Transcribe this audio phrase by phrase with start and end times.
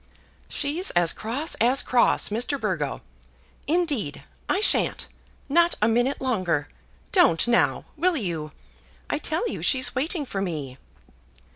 [0.49, 2.59] "She's as cross as cross, Mr.
[2.59, 3.03] Burgo.
[3.67, 5.07] Indeed, I shan't;
[5.47, 6.67] not a minute longer.
[7.11, 8.51] Don't, now; will you?
[9.11, 10.79] I tell you she's waiting for me."